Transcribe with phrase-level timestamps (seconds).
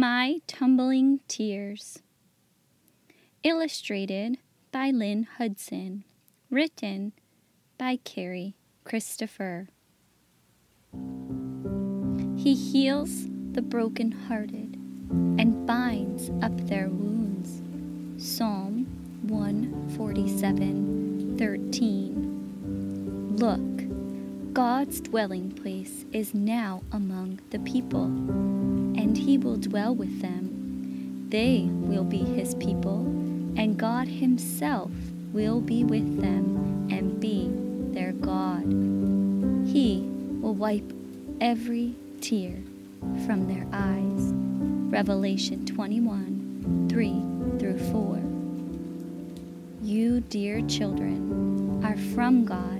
[0.00, 2.00] My Tumbling Tears.
[3.42, 4.38] Illustrated
[4.72, 6.04] by Lynne Hudson.
[6.50, 7.12] Written
[7.76, 9.68] by Carrie Christopher.
[12.34, 14.78] He heals the broken-hearted
[15.38, 17.60] and binds up their wounds.
[18.16, 18.86] Psalm
[19.28, 23.36] 147 13.
[23.36, 23.60] Look,
[24.52, 31.26] God's dwelling place is now among the people, and he will dwell with them.
[31.28, 32.98] They will be his people,
[33.56, 34.90] and God himself
[35.32, 37.48] will be with them and be
[37.94, 38.64] their God.
[39.72, 40.08] He
[40.40, 40.92] will wipe
[41.40, 42.58] every tear
[43.24, 44.32] from their eyes.
[44.92, 48.20] Revelation 21 3 through 4.
[49.86, 52.79] You, dear children, are from God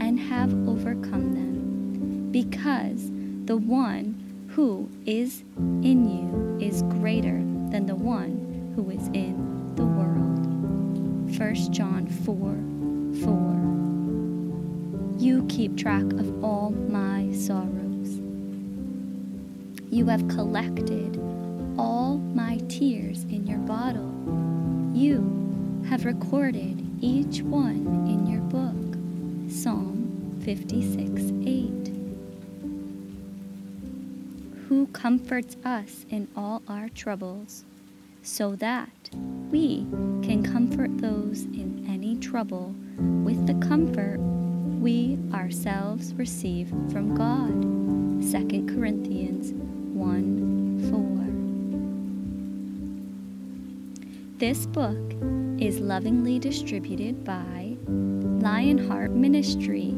[0.00, 3.10] and have overcome them, because
[3.46, 4.14] the one
[4.50, 5.42] who is
[5.82, 11.38] in you is greater than the one who is in the world.
[11.38, 12.56] 1 John 4
[13.22, 15.20] 4.
[15.20, 18.20] You keep track of all my sorrows.
[19.90, 21.18] You have collected
[21.78, 24.12] all my tears in your bottle.
[24.92, 28.74] You have recorded each one in your book.
[29.50, 29.97] Psalm
[30.48, 31.92] 56 8.
[34.66, 37.66] Who comforts us in all our troubles,
[38.22, 39.10] so that
[39.50, 39.86] we
[40.22, 44.16] can comfort those in any trouble with the comfort
[44.80, 47.52] we ourselves receive from God.
[48.32, 49.52] 2 Corinthians
[49.92, 50.88] 1
[54.08, 54.38] 4.
[54.38, 55.12] This book
[55.60, 57.76] is lovingly distributed by
[58.40, 59.97] Lionheart Ministry,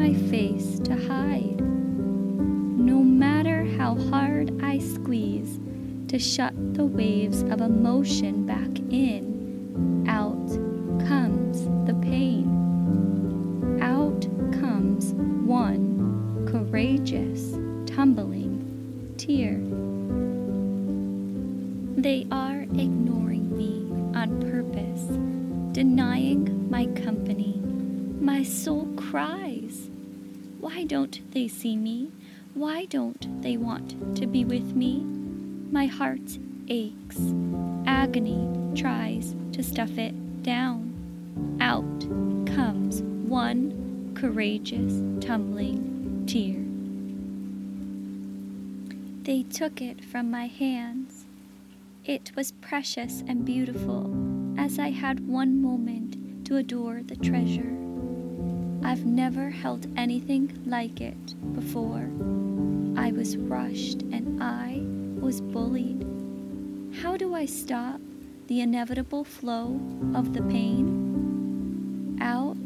[0.00, 1.60] My face to hide.
[1.60, 5.60] No matter how hard I squeeze
[6.08, 10.48] to shut the waves of emotion back in, out
[11.06, 12.48] comes the pain.
[13.82, 14.22] Out
[14.58, 15.12] comes
[15.46, 19.60] one courageous, tumbling tear.
[22.00, 25.02] They are ignoring me on purpose,
[25.74, 27.59] denying my company.
[28.20, 29.88] My soul cries.
[30.58, 32.12] Why don't they see me?
[32.52, 35.00] Why don't they want to be with me?
[35.72, 36.38] My heart
[36.68, 37.18] aches.
[37.86, 41.56] Agony tries to stuff it down.
[41.62, 42.00] Out
[42.54, 46.60] comes one courageous, tumbling tear.
[49.24, 51.24] They took it from my hands.
[52.04, 54.14] It was precious and beautiful,
[54.58, 57.79] as I had one moment to adore the treasure.
[58.82, 62.10] I've never held anything like it before.
[62.96, 64.80] I was rushed and I
[65.20, 66.06] was bullied.
[67.02, 68.00] How do I stop
[68.46, 69.80] the inevitable flow
[70.14, 72.18] of the pain?
[72.20, 72.56] Out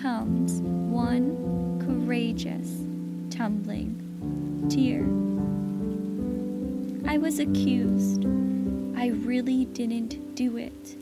[0.00, 2.84] comes one courageous,
[3.30, 3.98] tumbling
[4.68, 5.04] tear.
[7.10, 8.24] I was accused.
[8.96, 10.96] I really didn't do it.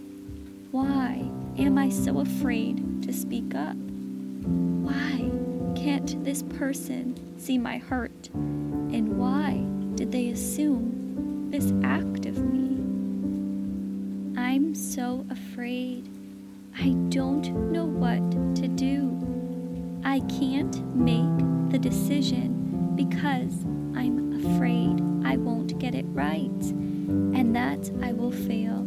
[0.70, 1.24] Why
[1.58, 3.76] am I so afraid to speak up?
[4.44, 5.30] Why
[5.74, 8.30] can't this person see my hurt?
[8.34, 9.64] And why
[9.96, 12.70] did they assume this act of me?
[14.40, 16.08] I'm so afraid.
[16.76, 19.16] I don't know what to do.
[20.04, 23.64] I can't make the decision because
[23.96, 28.78] I'm afraid I won't get it right and that I will fail.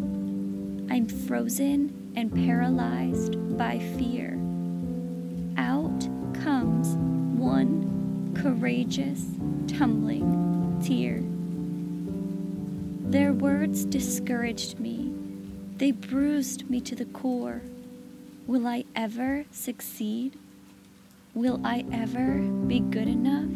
[0.90, 4.43] I'm frozen and paralyzed by fear.
[6.44, 6.98] Comes
[7.40, 9.24] one courageous,
[9.66, 11.24] tumbling tear.
[13.10, 15.14] Their words discouraged me.
[15.78, 17.62] They bruised me to the core.
[18.46, 20.38] Will I ever succeed?
[21.34, 23.50] Will I ever be good enough?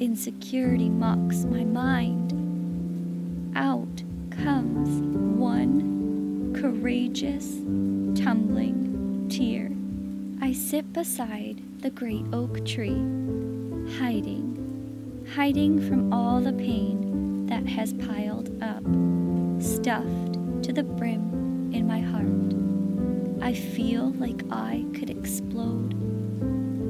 [0.00, 2.32] Insecurity mocks my mind.
[3.56, 4.88] Out comes
[5.36, 7.46] one courageous,
[8.22, 9.73] tumbling tear.
[10.44, 13.00] I sit beside the great oak tree,
[13.98, 18.82] hiding, hiding from all the pain that has piled up,
[19.58, 22.28] stuffed to the brim in my heart.
[23.42, 25.94] I feel like I could explode.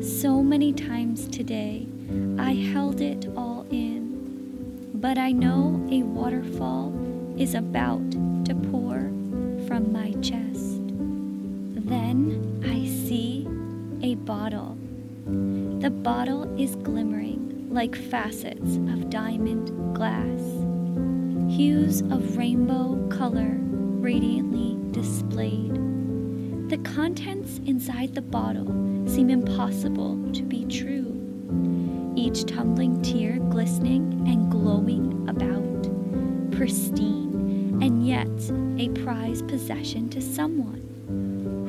[0.03, 1.87] So many times today,
[2.37, 6.93] I held it all in, but I know a waterfall
[7.39, 8.11] is about
[8.47, 8.99] to pour
[9.69, 10.81] from my chest.
[11.87, 12.94] Then I
[14.05, 14.77] a bottle.
[15.81, 20.41] The bottle is glimmering like facets of diamond glass,
[21.51, 25.73] hues of rainbow color radiantly displayed.
[26.69, 28.67] The contents inside the bottle
[29.07, 31.19] seem impossible to be true,
[32.15, 38.29] each tumbling tear glistening and glowing about, pristine, and yet
[38.79, 40.83] a prized possession to someone.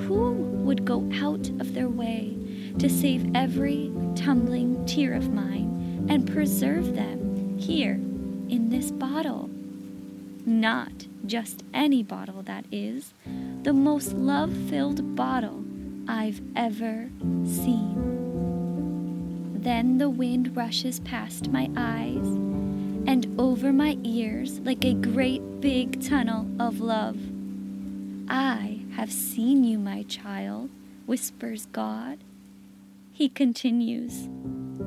[0.05, 2.35] Who would go out of their way
[2.79, 7.93] to save every tumbling tear of mine and preserve them here
[8.49, 9.49] in this bottle?
[10.45, 13.13] Not just any bottle, that is,
[13.63, 15.63] the most love filled bottle
[16.07, 17.09] I've ever
[17.45, 18.13] seen.
[19.61, 22.27] Then the wind rushes past my eyes
[23.07, 27.17] and over my ears like a great big tunnel of love.
[28.27, 30.69] I have seen you, my child,
[31.05, 32.19] whispers God.
[33.11, 34.29] He continues,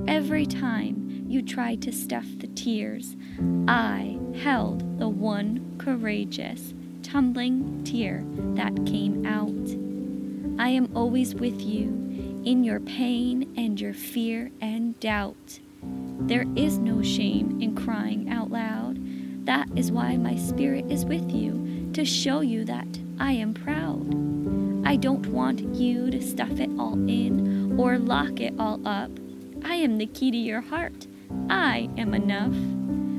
[0.06, 3.16] Every time you tried to stuff the tears,
[3.66, 6.72] I held the one courageous,
[7.02, 8.25] tumbling tear
[8.55, 10.62] that came out.
[10.62, 11.88] I am always with you
[12.44, 15.60] in your pain and your fear and doubt.
[16.20, 18.99] There is no shame in crying out loud.
[19.44, 22.87] That is why my spirit is with you, to show you that
[23.19, 24.14] I am proud.
[24.87, 29.11] I don't want you to stuff it all in or lock it all up.
[29.64, 31.06] I am the key to your heart.
[31.50, 32.55] I am enough.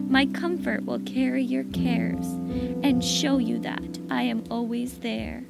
[0.09, 2.25] My comfort will carry your cares
[2.81, 5.43] and show you that I am always there.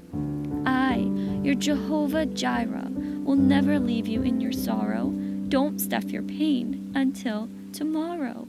[0.66, 1.10] I,
[1.42, 2.90] your Jehovah Jireh,
[3.24, 5.14] will never leave you in your sorrow.
[5.48, 8.48] Don't stuff your pain until tomorrow.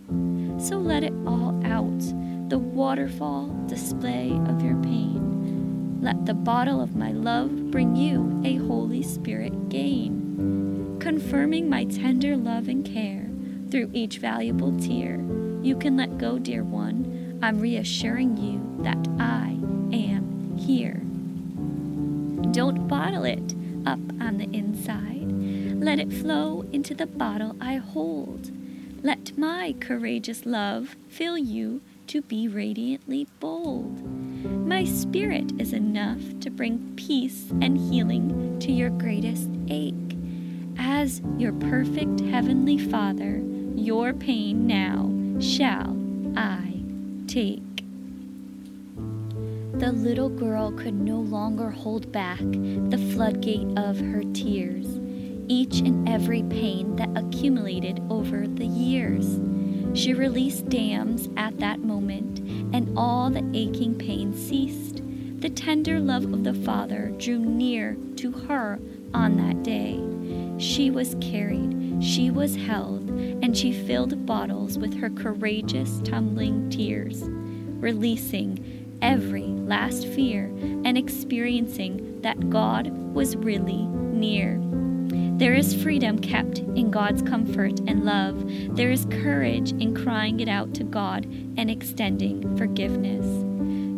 [0.58, 2.02] So let it all out,
[2.50, 5.99] the waterfall display of your pain.
[6.02, 12.37] Let the bottle of my love bring you a Holy Spirit gain, confirming my tender
[12.37, 13.31] love and care
[13.70, 15.20] through each valuable tear
[15.62, 17.38] you can let go, dear one.
[17.43, 19.58] I'm reassuring you that I
[19.93, 21.02] am here.
[22.52, 23.55] Don't bottle it
[23.85, 25.31] up on the inside.
[25.82, 28.50] Let it flow into the bottle I hold.
[29.05, 34.04] Let my courageous love fill you to be radiantly bold.
[34.66, 39.94] My spirit is enough to bring peace and healing to your greatest ache.
[40.76, 43.40] As your perfect heavenly Father,
[43.76, 45.08] your pain now
[45.38, 45.96] shall
[46.36, 46.82] I
[47.28, 47.84] take.
[49.74, 54.98] The little girl could no longer hold back the floodgate of her tears,
[55.46, 59.38] each and every pain that accumulated over the years.
[59.92, 62.38] She released dams at that moment,
[62.75, 65.02] and all the aching pain ceased.
[65.40, 68.78] The tender love of the Father drew near to her
[69.14, 70.00] on that day.
[70.58, 77.22] She was carried, she was held, and she filled bottles with her courageous tumbling tears,
[77.80, 80.44] releasing every last fear
[80.85, 84.61] and experiencing that God was really near.
[85.40, 88.44] There is freedom kept in God's comfort and love.
[88.76, 91.25] There is courage in crying it out to God
[91.56, 93.25] and extending forgiveness.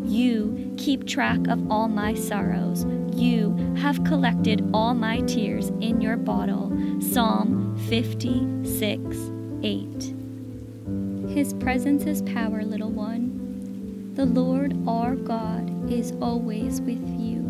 [0.09, 2.85] You keep track of all my sorrows.
[3.17, 6.71] You have collected all my tears in your bottle.
[7.01, 9.17] Psalm 56
[9.65, 11.35] 8.
[11.35, 14.13] His presence is power, little one.
[14.15, 17.42] The Lord our God is always with you.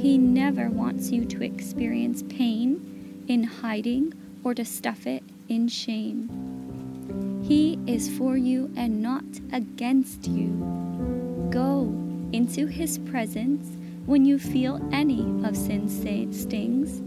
[0.00, 4.14] He never wants you to experience pain in hiding
[4.44, 7.42] or to stuff it in shame.
[7.42, 11.48] He is for you and not against you.
[11.50, 11.92] Go
[12.32, 13.76] into His presence
[14.06, 15.92] when you feel any of sin's
[16.38, 17.02] stings.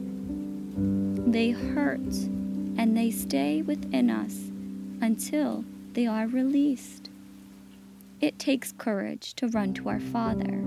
[1.32, 2.00] They hurt
[2.78, 4.52] and they stay within us
[5.00, 7.10] until they are released.
[8.20, 10.62] It takes courage to run to our Father.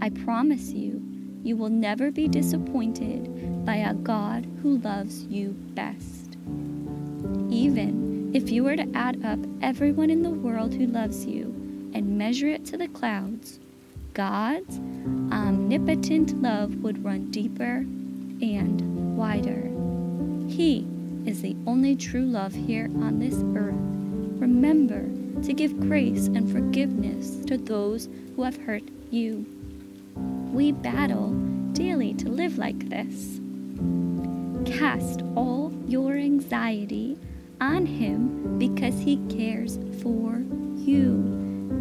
[0.00, 1.13] I promise you,
[1.44, 6.36] you will never be disappointed by a God who loves you best.
[7.50, 11.44] Even if you were to add up everyone in the world who loves you
[11.94, 13.60] and measure it to the clouds,
[14.14, 14.78] God's
[15.30, 17.84] omnipotent love would run deeper
[18.40, 19.70] and wider.
[20.50, 20.86] He
[21.26, 23.74] is the only true love here on this earth.
[24.40, 25.02] Remember
[25.42, 29.44] to give grace and forgiveness to those who have hurt you.
[30.54, 31.32] We battle
[31.72, 33.40] daily to live like this.
[34.64, 37.18] Cast all your anxiety
[37.60, 40.44] on Him because He cares for
[40.76, 41.16] you.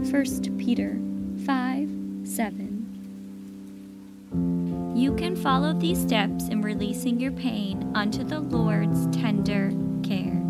[0.10, 0.98] 1 Peter
[1.46, 1.88] 5
[2.24, 4.94] 7.
[4.96, 9.70] You can follow these steps in releasing your pain unto the Lord's tender
[10.02, 10.42] care.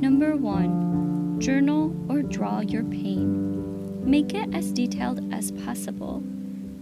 [0.00, 4.10] Number one, journal or draw your pain.
[4.10, 6.22] Make it as detailed as possible.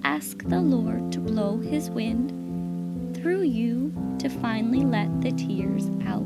[0.04, 6.22] Ask the Lord to blow His wind through you to finally let the tears out.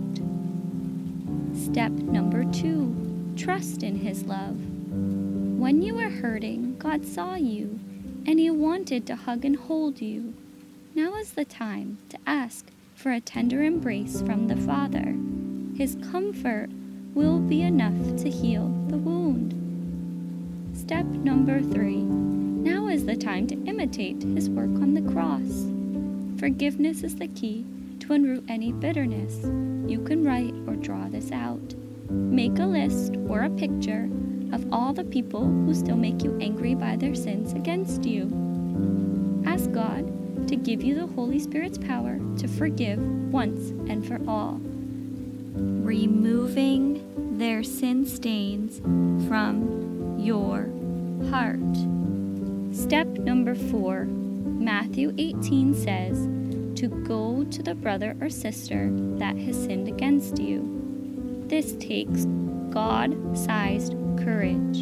[1.57, 4.57] Step number two, trust in His love.
[5.59, 7.79] When you were hurting, God saw you
[8.27, 10.35] and He wanted to hug and hold you.
[10.95, 15.17] Now is the time to ask for a tender embrace from the Father.
[15.77, 16.69] His comfort
[17.15, 19.55] will be enough to heal the wound.
[20.75, 22.30] Step number three.
[23.11, 25.69] The time to imitate His work on the cross.
[26.39, 27.67] Forgiveness is the key
[27.99, 29.35] to unroot any bitterness.
[29.91, 31.75] You can write or draw this out.
[32.09, 34.09] Make a list or a picture
[34.53, 38.31] of all the people who still make you angry by their sins against you.
[39.45, 43.01] Ask God to give you the Holy Spirit's power to forgive
[43.33, 44.61] once and for all,
[45.83, 48.79] removing their sin stains
[49.27, 50.71] from your
[51.29, 51.59] heart.
[52.81, 56.27] Step number four Matthew 18 says
[56.81, 61.45] to go to the brother or sister that has sinned against you.
[61.47, 62.25] This takes
[62.71, 64.79] God sized courage.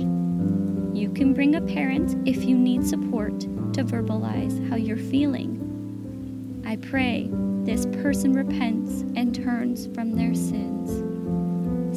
[0.96, 6.62] You can bring a parent if you need support to verbalize how you're feeling.
[6.64, 7.28] I pray
[7.64, 10.88] this person repents and turns from their sins.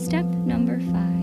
[0.04, 1.22] Step number five.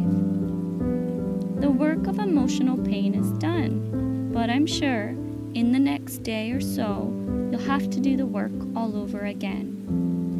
[1.60, 4.07] The work of emotional pain is done,
[4.38, 5.08] but I'm sure
[5.54, 7.12] in the next day or so
[7.50, 9.84] you'll have to do the work all over again.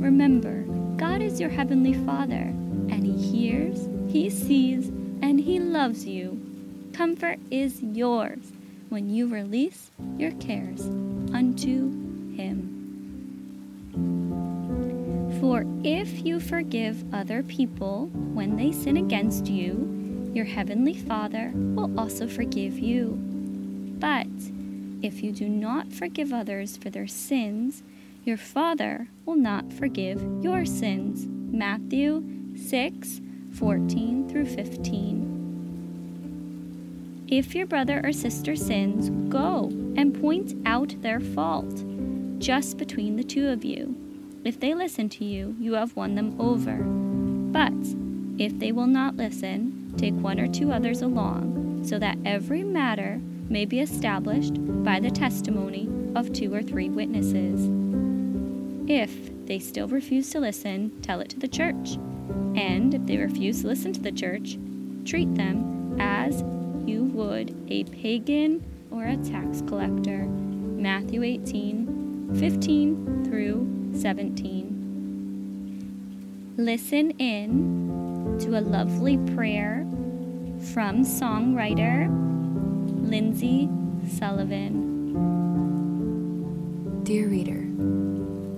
[0.01, 0.63] Remember,
[0.97, 2.55] God is your Heavenly Father,
[2.93, 4.87] and He hears, He sees,
[5.21, 6.41] and He loves you.
[6.93, 8.53] Comfort is yours
[8.89, 10.83] when you release your cares
[11.35, 11.91] unto
[12.37, 12.77] Him.
[15.41, 21.99] For if you forgive other people when they sin against you, your heavenly Father will
[21.99, 23.28] also forgive you.
[23.99, 24.27] But
[25.03, 27.83] if you do not forgive others for their sins,
[28.25, 31.27] your Father will not forgive your sins.
[31.29, 32.25] Matthew
[32.57, 33.21] 6
[33.55, 37.25] 14 through 15.
[37.29, 41.85] If your brother or sister sins, go and point out their fault
[42.39, 43.97] just between the two of you.
[44.45, 46.79] If they listen to you, you have won them over.
[46.79, 47.73] But
[48.39, 53.21] if they will not listen, take one or two others along, so that every matter
[53.49, 57.69] may be established by the testimony of two or three witnesses.
[58.89, 59.11] If
[59.47, 61.97] they still refuse to listen, tell it to the church.
[62.57, 64.59] And if they refuse to listen to the church,
[65.05, 66.43] treat them as
[66.87, 70.27] you would a pagan or a tax collector.
[70.27, 76.55] Matthew 18 15 through 17.
[76.59, 79.87] Listen in to a lovely prayer
[80.73, 82.09] from songwriter
[83.09, 83.71] Lindsey
[84.19, 85.15] Sullivan.
[87.05, 87.65] Dear reader,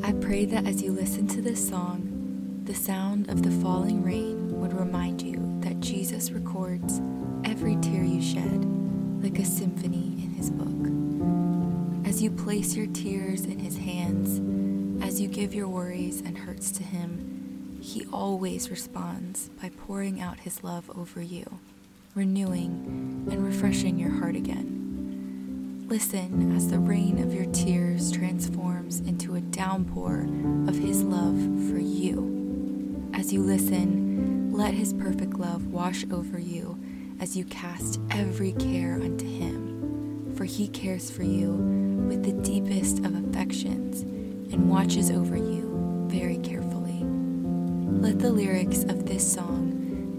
[0.04, 4.60] I pray that as you listen to this song, the sound of the falling rain
[4.60, 7.00] would remind you that Jesus records
[7.44, 8.64] every tear you shed
[9.22, 12.08] like a symphony in his book.
[12.08, 14.40] As you place your tears in his hands,
[15.00, 20.40] as you give your worries and hurts to him, he always responds by pouring out
[20.40, 21.60] his love over you,
[22.14, 25.86] renewing and refreshing your heart again.
[25.88, 30.26] Listen as the rain of your tears transforms into a downpour
[30.68, 31.38] of his love
[31.70, 33.10] for you.
[33.14, 36.78] As you listen, let his perfect love wash over you
[37.20, 40.34] as you cast every care unto him.
[40.36, 41.52] For he cares for you
[42.08, 44.02] with the deepest of affections
[44.52, 47.04] and watches over you very carefully.
[47.04, 49.69] Let the lyrics of this song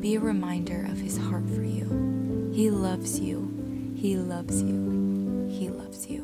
[0.02, 2.52] be a reminder of his heart for you.
[2.56, 3.94] He loves you.
[3.96, 5.48] He loves you.
[5.48, 6.21] He loves you.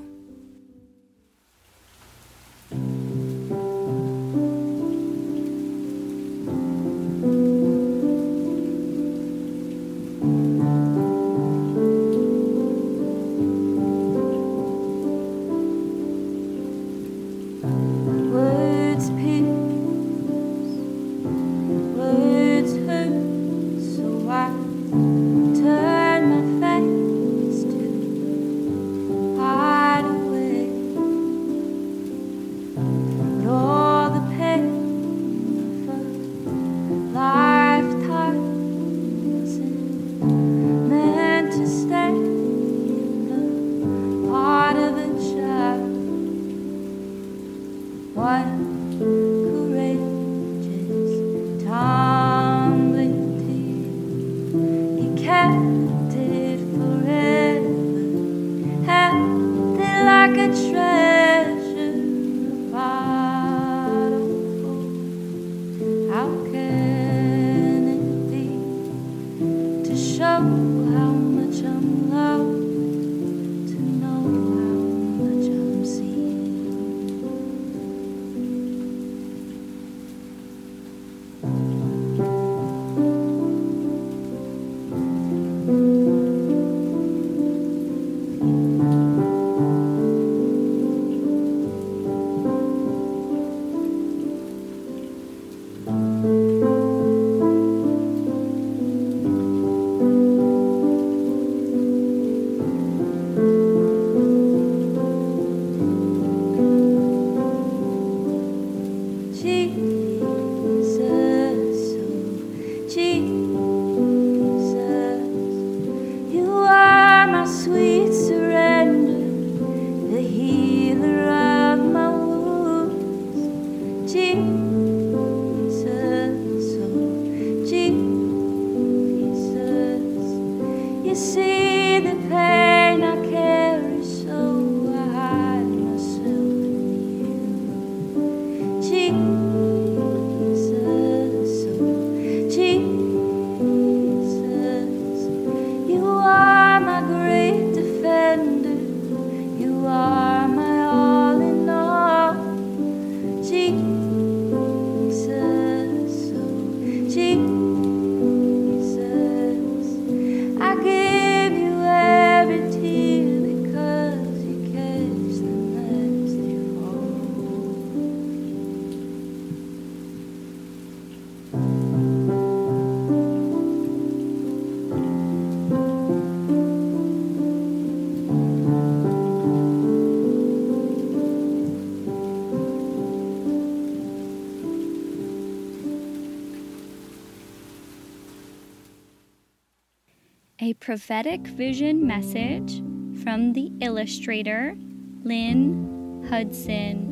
[190.88, 192.82] Prophetic vision message
[193.22, 194.78] from the illustrator
[195.26, 197.04] Lynne Hudson.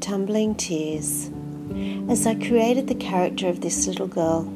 [0.00, 1.30] Tumbling tears.
[2.10, 4.52] As I created the character of this little girl,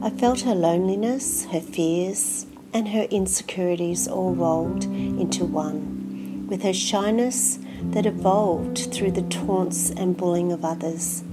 [0.00, 6.72] I felt her loneliness, her fears, and her insecurities all rolled into one, with her
[6.72, 11.24] shyness that evolved through the taunts and bullying of others.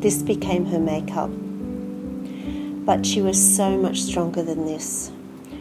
[0.00, 1.30] This became her makeup
[2.84, 5.10] but she was so much stronger than this.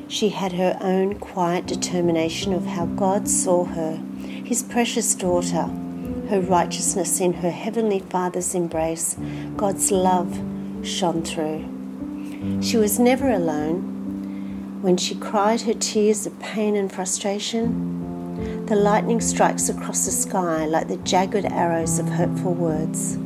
[0.08, 4.02] She had her own quiet determination of how God saw her,
[4.44, 5.70] his precious daughter,
[6.30, 9.18] her righteousness in her heavenly Father's embrace.
[9.56, 10.40] God's love
[10.84, 12.62] shone through.
[12.62, 14.80] She was never alone.
[14.82, 20.66] When she cried her tears of pain and frustration, the lightning strikes across the sky
[20.66, 23.18] like the jagged arrows of hurtful words.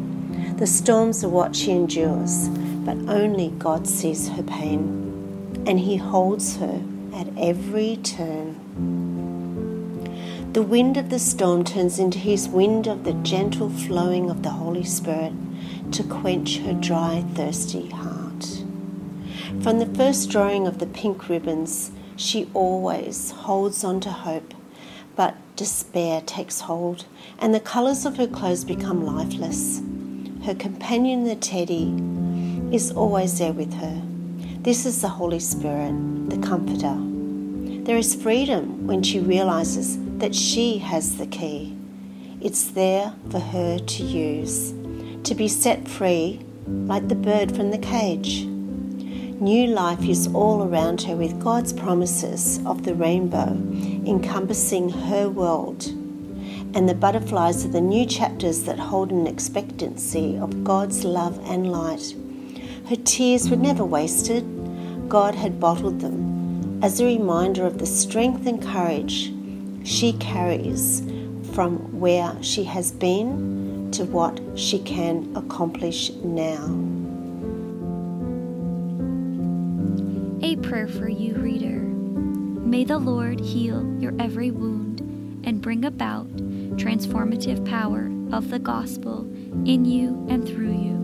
[0.58, 2.48] The storms are what she endures,
[2.88, 6.82] but only God sees her pain, and He holds her
[7.14, 8.56] at every turn.
[10.54, 14.52] The wind of the storm turns into His wind of the gentle flowing of the
[14.52, 15.34] Holy Spirit
[15.92, 18.64] to quench her dry, thirsty heart.
[19.62, 24.54] From the first drawing of the pink ribbons, she always holds on to hope,
[25.18, 27.04] but despair takes hold,
[27.38, 29.82] and the colours of her clothes become lifeless.
[30.46, 31.94] Her companion, the teddy,
[32.72, 34.02] is always there with her.
[34.62, 35.94] This is the Holy Spirit,
[36.30, 36.98] the Comforter.
[37.86, 41.78] There is freedom when she realizes that she has the key.
[42.42, 44.74] It's there for her to use,
[45.24, 48.44] to be set free like the bird from the cage.
[48.46, 53.52] New life is all around her with God's promises of the rainbow
[54.06, 55.86] encompassing her world.
[56.76, 61.72] And the butterflies are the new chapters that hold an expectancy of God's love and
[61.72, 62.14] light.
[62.90, 64.46] Her tears were never wasted.
[65.10, 69.34] God had bottled them as a reminder of the strength and courage
[69.84, 71.02] she carries
[71.54, 76.64] from where she has been to what she can accomplish now.
[80.42, 81.80] A prayer for you, reader.
[81.80, 85.02] May the Lord heal your every wound
[85.46, 86.28] and bring about
[86.78, 89.22] transformative power of the gospel
[89.66, 90.97] in you and through you.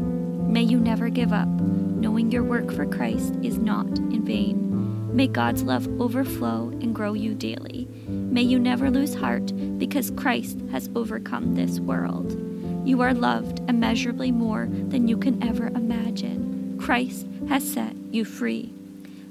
[0.53, 5.15] May you never give up knowing your work for Christ is not in vain.
[5.15, 7.87] May God's love overflow and grow you daily.
[8.07, 12.39] May you never lose heart because Christ has overcome this world.
[12.87, 16.77] You are loved immeasurably more than you can ever imagine.
[16.79, 18.75] Christ has set you free.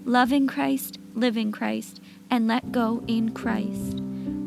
[0.04, 2.00] Love in Christ, live in Christ,
[2.32, 4.00] and let go in Christ.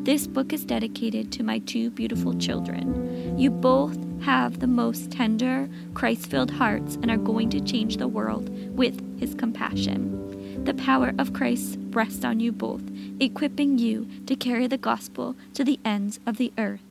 [0.04, 3.38] This book is dedicated to my two beautiful children.
[3.38, 8.08] You both have the most tender, Christ filled hearts and are going to change the
[8.08, 10.64] world with his compassion.
[10.64, 12.82] The power of Christ rests on you both,
[13.20, 16.82] equipping you to carry the gospel to the ends of the earth.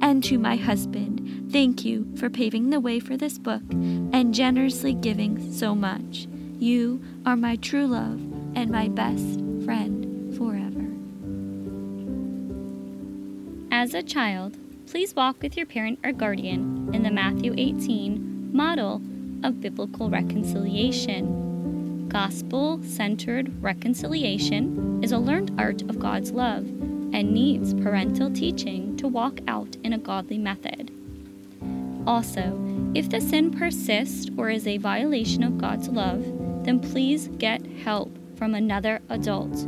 [0.00, 4.94] And to my husband, thank you for paving the way for this book and generously
[4.94, 6.28] giving so much.
[6.58, 8.20] You are my true love
[8.54, 10.86] and my best friend forever.
[13.74, 14.56] As a child,
[14.86, 19.02] please walk with your parent or guardian in the Matthew 18 model
[19.42, 22.08] of biblical reconciliation.
[22.08, 26.62] Gospel centered reconciliation is a learned art of God's love
[27.12, 30.92] and needs parental teaching to walk out in a godly method.
[32.06, 32.56] Also,
[32.94, 36.22] if the sin persists or is a violation of God's love,
[36.64, 39.66] then please get help from another adult.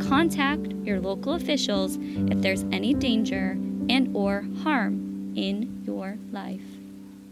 [0.00, 6.60] Contact your local officials if there's any danger and or harm in your life.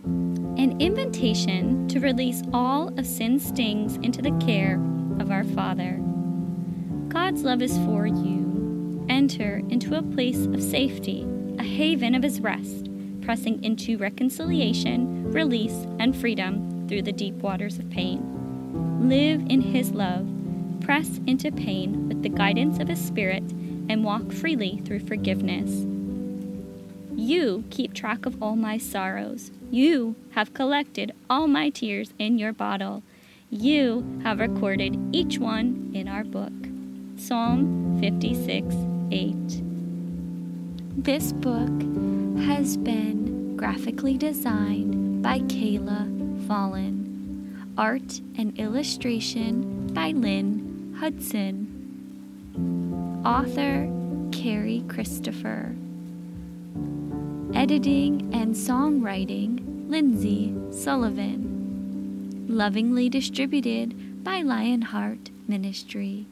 [0.05, 4.77] An invitation to release all of sin's stings into the care
[5.21, 5.99] of our Father.
[7.09, 9.05] God's love is for you.
[9.09, 11.27] Enter into a place of safety,
[11.59, 12.89] a haven of his rest,
[13.21, 19.09] pressing into reconciliation, release, and freedom through the deep waters of pain.
[19.09, 20.27] Live in his love
[20.83, 23.43] press into pain with the guidance of His Spirit,
[23.89, 25.87] and walk freely through forgiveness.
[27.23, 29.53] You keep track of all my sorrows.
[29.71, 33.05] You have collected all my tears in your bottle.
[33.49, 36.53] You have recorded each one in our book.
[37.17, 38.75] Psalm 56
[39.13, 39.35] 8.
[41.01, 41.71] This book
[42.45, 46.09] has been graphically designed by Kayla
[46.49, 47.71] Follin.
[47.79, 51.69] Art and illustration by Lynne Hudson.
[53.25, 53.89] Author
[54.33, 55.77] Carrie Christopher.
[57.55, 62.47] Editing and songwriting Lindsey Sullivan.
[62.49, 66.27] Lovingly distributed by Lionheart Ministry.